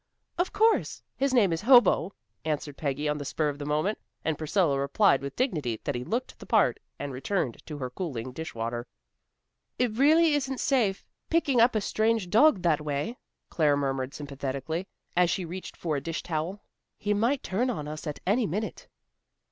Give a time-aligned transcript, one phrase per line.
[0.39, 1.03] "Of course.
[1.15, 2.13] His name is Hobo,"
[2.43, 6.03] answered Peggy on the spur of the moment, and Priscilla replied with dignity that he
[6.03, 8.87] looked the part, and returned to her cooling dish water.
[9.77, 13.19] "It really isn't safe picking up a strange dog that way,"
[13.51, 16.63] Claire murmured, sympathetically, as she reached for a dish towel.
[16.97, 18.87] "He might turn on us at any minute."